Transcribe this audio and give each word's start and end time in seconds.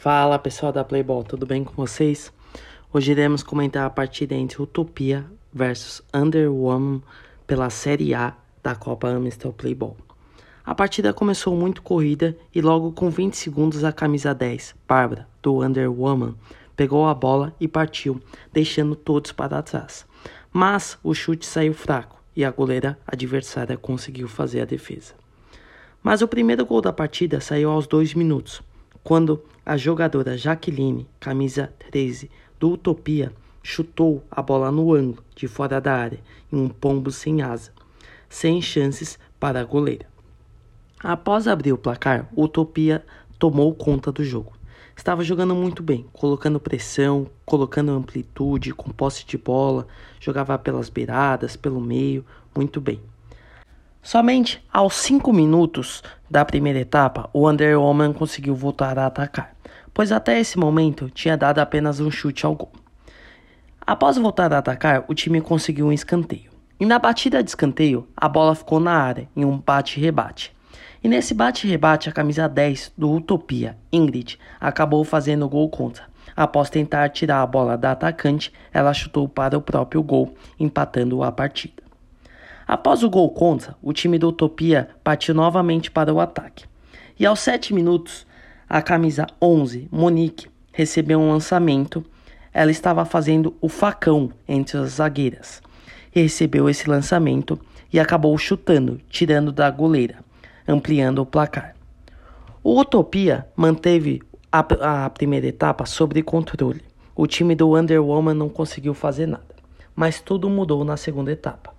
Fala 0.00 0.38
pessoal 0.38 0.70
da 0.70 0.84
Playball, 0.84 1.24
tudo 1.24 1.44
bem 1.44 1.64
com 1.64 1.72
vocês? 1.74 2.32
Hoje 2.92 3.10
iremos 3.10 3.42
comentar 3.42 3.84
a 3.84 3.90
partida 3.90 4.32
entre 4.32 4.62
Utopia 4.62 5.26
versus 5.52 6.00
Underwoman 6.14 7.02
pela 7.48 7.68
Série 7.68 8.14
A 8.14 8.32
da 8.62 8.76
Copa 8.76 9.08
Amstel 9.08 9.52
Playball. 9.52 9.96
A 10.64 10.72
partida 10.72 11.12
começou 11.12 11.56
muito 11.56 11.82
corrida 11.82 12.38
e 12.54 12.60
logo 12.60 12.92
com 12.92 13.10
20 13.10 13.36
segundos 13.36 13.82
a 13.82 13.90
camisa 13.90 14.32
10, 14.32 14.76
Bárbara, 14.86 15.26
do 15.42 15.64
Underwoman, 15.64 16.36
pegou 16.76 17.04
a 17.04 17.12
bola 17.12 17.52
e 17.58 17.66
partiu, 17.66 18.20
deixando 18.52 18.94
todos 18.94 19.32
para 19.32 19.60
trás. 19.62 20.06
Mas 20.52 20.96
o 21.02 21.12
chute 21.12 21.44
saiu 21.44 21.74
fraco 21.74 22.22
e 22.36 22.44
a 22.44 22.52
goleira 22.52 22.96
adversária 23.04 23.76
conseguiu 23.76 24.28
fazer 24.28 24.60
a 24.60 24.64
defesa. 24.64 25.14
Mas 26.00 26.22
o 26.22 26.28
primeiro 26.28 26.64
gol 26.64 26.80
da 26.80 26.92
partida 26.92 27.40
saiu 27.40 27.68
aos 27.68 27.88
dois 27.88 28.14
minutos, 28.14 28.62
quando 29.02 29.42
a 29.68 29.76
jogadora 29.76 30.34
Jaqueline, 30.34 31.06
camisa 31.20 31.70
13 31.90 32.30
do 32.58 32.70
Utopia, 32.70 33.30
chutou 33.62 34.24
a 34.30 34.40
bola 34.40 34.72
no 34.72 34.94
ângulo 34.94 35.22
de 35.36 35.46
fora 35.46 35.78
da 35.78 35.92
área 35.92 36.20
em 36.50 36.56
um 36.56 36.70
pombo 36.70 37.10
sem 37.10 37.42
asa, 37.42 37.70
sem 38.30 38.62
chances 38.62 39.18
para 39.38 39.60
a 39.60 39.64
goleira. 39.64 40.06
Após 40.98 41.46
abrir 41.46 41.74
o 41.74 41.76
placar, 41.76 42.30
Utopia 42.34 43.04
tomou 43.38 43.74
conta 43.74 44.10
do 44.10 44.24
jogo. 44.24 44.54
Estava 44.96 45.22
jogando 45.22 45.54
muito 45.54 45.82
bem, 45.82 46.06
colocando 46.14 46.58
pressão, 46.58 47.26
colocando 47.44 47.92
amplitude, 47.92 48.72
com 48.72 48.90
posse 48.90 49.26
de 49.26 49.36
bola, 49.36 49.86
jogava 50.18 50.58
pelas 50.58 50.88
beiradas, 50.88 51.56
pelo 51.56 51.78
meio, 51.78 52.24
muito 52.56 52.80
bem. 52.80 53.02
Somente 54.10 54.64
aos 54.72 54.94
5 54.94 55.30
minutos 55.34 56.02
da 56.30 56.42
primeira 56.42 56.78
etapa, 56.78 57.28
o 57.30 57.46
Under 57.46 57.78
Woman 57.78 58.14
conseguiu 58.14 58.54
voltar 58.54 58.98
a 58.98 59.04
atacar, 59.04 59.54
pois 59.92 60.10
até 60.10 60.40
esse 60.40 60.58
momento 60.58 61.10
tinha 61.10 61.36
dado 61.36 61.58
apenas 61.58 62.00
um 62.00 62.10
chute 62.10 62.46
ao 62.46 62.54
gol. 62.54 62.72
Após 63.86 64.16
voltar 64.16 64.50
a 64.54 64.60
atacar, 64.60 65.04
o 65.08 65.14
time 65.14 65.42
conseguiu 65.42 65.88
um 65.88 65.92
escanteio. 65.92 66.50
E 66.80 66.86
na 66.86 66.98
batida 66.98 67.42
de 67.42 67.50
escanteio, 67.50 68.08
a 68.16 68.26
bola 68.26 68.54
ficou 68.54 68.80
na 68.80 68.94
área 68.94 69.28
em 69.36 69.44
um 69.44 69.58
bate-rebate. 69.58 70.56
E 71.04 71.06
nesse 71.06 71.34
bate-rebate, 71.34 72.08
a 72.08 72.12
camisa 72.12 72.48
10 72.48 72.94
do 72.96 73.12
Utopia, 73.12 73.76
Ingrid, 73.92 74.38
acabou 74.58 75.04
fazendo 75.04 75.46
gol 75.50 75.68
contra. 75.68 76.04
Após 76.34 76.70
tentar 76.70 77.10
tirar 77.10 77.42
a 77.42 77.46
bola 77.46 77.76
da 77.76 77.92
atacante, 77.92 78.54
ela 78.72 78.94
chutou 78.94 79.28
para 79.28 79.58
o 79.58 79.60
próprio 79.60 80.02
gol, 80.02 80.34
empatando 80.58 81.22
a 81.22 81.30
partida. 81.30 81.87
Após 82.68 83.02
o 83.02 83.08
gol 83.08 83.30
contra, 83.30 83.74
o 83.80 83.94
time 83.94 84.18
do 84.18 84.28
Utopia 84.28 84.90
partiu 85.02 85.34
novamente 85.34 85.90
para 85.90 86.12
o 86.12 86.20
ataque. 86.20 86.66
E 87.18 87.24
aos 87.24 87.40
7 87.40 87.72
minutos, 87.72 88.26
a 88.68 88.82
camisa 88.82 89.26
11, 89.40 89.88
Monique, 89.90 90.50
recebeu 90.70 91.18
um 91.18 91.32
lançamento. 91.32 92.04
Ela 92.52 92.70
estava 92.70 93.06
fazendo 93.06 93.56
o 93.62 93.70
facão 93.70 94.30
entre 94.46 94.76
as 94.76 94.90
zagueiras. 94.90 95.62
E 96.14 96.20
recebeu 96.20 96.68
esse 96.68 96.90
lançamento 96.90 97.58
e 97.90 97.98
acabou 97.98 98.36
chutando, 98.36 99.00
tirando 99.08 99.50
da 99.50 99.70
goleira, 99.70 100.18
ampliando 100.68 101.20
o 101.20 101.26
placar. 101.26 101.74
O 102.62 102.78
Utopia 102.78 103.46
manteve 103.56 104.20
a, 104.52 105.04
a 105.06 105.08
primeira 105.08 105.46
etapa 105.46 105.86
sob 105.86 106.22
controle. 106.22 106.82
O 107.16 107.26
time 107.26 107.54
do 107.54 107.70
Wonder 107.70 108.02
Woman 108.02 108.34
não 108.34 108.50
conseguiu 108.50 108.92
fazer 108.92 109.24
nada, 109.24 109.56
mas 109.96 110.20
tudo 110.20 110.50
mudou 110.50 110.84
na 110.84 110.98
segunda 110.98 111.32
etapa. 111.32 111.77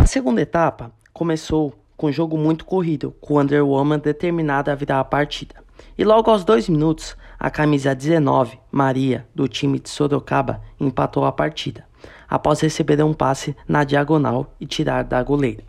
A 0.00 0.06
segunda 0.06 0.40
etapa 0.40 0.90
começou 1.12 1.74
com 1.94 2.06
um 2.06 2.12
jogo 2.12 2.38
muito 2.38 2.64
corrido, 2.64 3.14
com 3.20 3.34
Wonder 3.34 3.62
Woman 3.62 3.98
determinada 3.98 4.72
a 4.72 4.74
virar 4.74 4.98
a 4.98 5.04
partida. 5.04 5.56
E 5.96 6.02
logo 6.04 6.30
aos 6.30 6.42
dois 6.42 6.70
minutos, 6.70 7.14
a 7.38 7.50
camisa 7.50 7.94
19, 7.94 8.58
Maria, 8.72 9.26
do 9.34 9.46
time 9.46 9.78
de 9.78 9.90
Sorocaba, 9.90 10.62
empatou 10.80 11.26
a 11.26 11.30
partida, 11.30 11.84
após 12.26 12.60
receber 12.60 13.04
um 13.04 13.12
passe 13.12 13.54
na 13.68 13.84
diagonal 13.84 14.54
e 14.58 14.64
tirar 14.64 15.04
da 15.04 15.22
goleira. 15.22 15.62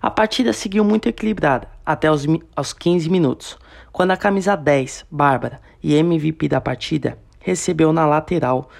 A 0.00 0.12
partida 0.12 0.52
seguiu 0.52 0.84
muito 0.84 1.08
equilibrada 1.08 1.68
até 1.84 2.08
os, 2.08 2.24
aos 2.54 2.72
15 2.72 3.10
minutos, 3.10 3.58
quando 3.90 4.12
a 4.12 4.16
camisa 4.16 4.54
10, 4.54 5.06
Bárbara, 5.10 5.60
e 5.82 5.92
MVP 5.96 6.48
da 6.48 6.60
partida, 6.60 7.18
recebeu 7.40 7.92
na 7.92 8.06
lateral 8.06 8.70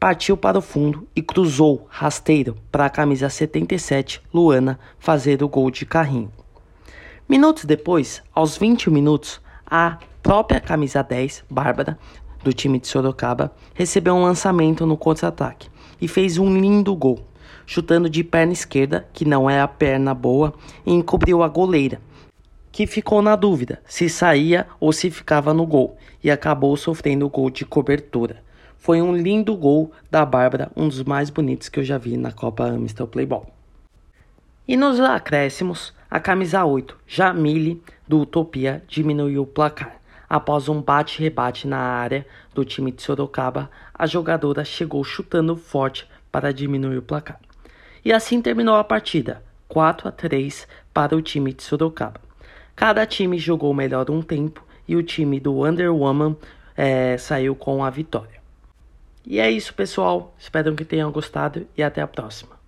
partiu 0.00 0.34
para 0.34 0.58
o 0.58 0.62
fundo 0.62 1.06
e 1.14 1.20
cruzou 1.20 1.86
rasteiro 1.90 2.56
para 2.72 2.86
a 2.86 2.90
camisa 2.90 3.28
77, 3.28 4.22
Luana, 4.32 4.80
fazer 4.98 5.42
o 5.42 5.48
gol 5.48 5.70
de 5.70 5.84
carrinho. 5.84 6.32
Minutos 7.28 7.66
depois, 7.66 8.22
aos 8.34 8.56
21 8.56 8.90
minutos, 8.90 9.42
a 9.66 9.98
própria 10.22 10.58
camisa 10.58 11.02
10, 11.02 11.44
Bárbara, 11.50 11.98
do 12.42 12.50
time 12.50 12.80
de 12.80 12.88
Sorocaba, 12.88 13.52
recebeu 13.74 14.14
um 14.14 14.22
lançamento 14.22 14.86
no 14.86 14.96
contra-ataque 14.96 15.68
e 16.00 16.08
fez 16.08 16.38
um 16.38 16.50
lindo 16.58 16.96
gol, 16.96 17.20
chutando 17.66 18.08
de 18.08 18.24
perna 18.24 18.54
esquerda, 18.54 19.06
que 19.12 19.26
não 19.26 19.50
é 19.50 19.60
a 19.60 19.68
perna 19.68 20.14
boa, 20.14 20.54
e 20.86 20.94
encobriu 20.94 21.42
a 21.42 21.48
goleira, 21.48 22.00
que 22.72 22.86
ficou 22.86 23.20
na 23.20 23.36
dúvida 23.36 23.82
se 23.86 24.08
saía 24.08 24.66
ou 24.80 24.94
se 24.94 25.10
ficava 25.10 25.52
no 25.52 25.66
gol 25.66 25.98
e 26.24 26.30
acabou 26.30 26.74
sofrendo 26.74 27.26
o 27.26 27.30
gol 27.30 27.50
de 27.50 27.66
cobertura. 27.66 28.42
Foi 28.80 29.02
um 29.02 29.14
lindo 29.14 29.54
gol 29.54 29.92
da 30.10 30.24
Bárbara, 30.24 30.72
um 30.74 30.88
dos 30.88 31.02
mais 31.02 31.28
bonitos 31.28 31.68
que 31.68 31.78
eu 31.78 31.84
já 31.84 31.98
vi 31.98 32.16
na 32.16 32.32
Copa 32.32 32.64
Amstel 32.64 33.06
Playball. 33.06 33.46
E 34.66 34.74
nos 34.74 34.98
acréscimos, 34.98 35.92
a 36.10 36.18
camisa 36.18 36.64
8, 36.64 36.96
Jamile, 37.06 37.82
do 38.08 38.20
Utopia, 38.20 38.82
diminuiu 38.88 39.42
o 39.42 39.46
placar. 39.46 40.00
Após 40.26 40.66
um 40.66 40.80
bate-rebate 40.80 41.68
na 41.68 41.76
área 41.76 42.26
do 42.54 42.64
time 42.64 42.90
de 42.90 43.02
Sorocaba, 43.02 43.70
a 43.92 44.06
jogadora 44.06 44.64
chegou 44.64 45.04
chutando 45.04 45.56
forte 45.56 46.08
para 46.32 46.50
diminuir 46.50 46.96
o 46.96 47.02
placar. 47.02 47.38
E 48.02 48.10
assim 48.10 48.40
terminou 48.40 48.76
a 48.76 48.82
partida, 48.82 49.42
4 49.68 50.08
a 50.08 50.10
3 50.10 50.66
para 50.94 51.14
o 51.14 51.20
time 51.20 51.52
de 51.52 51.62
Sorocaba. 51.62 52.18
Cada 52.74 53.04
time 53.04 53.38
jogou 53.38 53.74
melhor 53.74 54.10
um 54.10 54.22
tempo 54.22 54.64
e 54.88 54.96
o 54.96 55.02
time 55.02 55.38
do 55.38 55.52
Wonder 55.52 55.94
Woman 55.94 56.34
é, 56.74 57.18
saiu 57.18 57.54
com 57.54 57.84
a 57.84 57.90
vitória. 57.90 58.39
E 59.30 59.38
é 59.38 59.48
isso, 59.48 59.72
pessoal. 59.72 60.34
Espero 60.36 60.74
que 60.74 60.84
tenham 60.84 61.12
gostado 61.12 61.64
e 61.76 61.84
até 61.84 62.02
a 62.02 62.08
próxima. 62.08 62.59